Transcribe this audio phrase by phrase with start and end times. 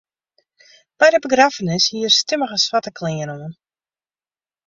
[1.01, 3.53] By de begraffenis hie er stimmige swarte klean oan.